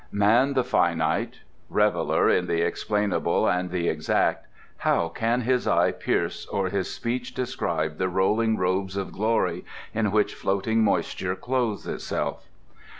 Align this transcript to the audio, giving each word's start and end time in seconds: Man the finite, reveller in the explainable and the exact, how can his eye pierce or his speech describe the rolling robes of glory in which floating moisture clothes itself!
Man 0.11 0.53
the 0.55 0.63
finite, 0.63 1.41
reveller 1.69 2.27
in 2.27 2.47
the 2.47 2.61
explainable 2.63 3.47
and 3.47 3.69
the 3.69 3.87
exact, 3.87 4.47
how 4.77 5.09
can 5.09 5.41
his 5.41 5.67
eye 5.67 5.91
pierce 5.91 6.47
or 6.47 6.69
his 6.69 6.91
speech 6.91 7.35
describe 7.35 7.99
the 7.99 8.09
rolling 8.09 8.57
robes 8.57 8.97
of 8.97 9.11
glory 9.11 9.63
in 9.93 10.09
which 10.09 10.33
floating 10.33 10.83
moisture 10.83 11.35
clothes 11.35 11.85
itself! 11.85 12.47